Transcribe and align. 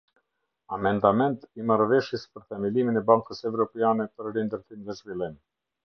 Amendament 0.77 1.35
i 1.61 1.67
Marrëveshjes 1.73 2.25
për 2.37 2.47
themelimin 2.53 2.99
e 3.03 3.07
Bankës 3.13 3.45
Evropiane 3.53 4.09
për 4.15 4.35
Rindërtim 4.35 4.85
dhe 4.91 4.99
Zhvillim. 5.03 5.39